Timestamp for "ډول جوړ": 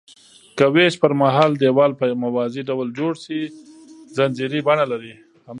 2.69-3.13